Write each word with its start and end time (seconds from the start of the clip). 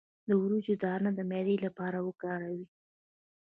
د 0.27 0.29
وریجو 0.41 0.75
دانه 0.83 1.09
د 1.15 1.19
معدې 1.29 1.55
لپاره 1.65 1.97
وکاروئ 2.07 2.63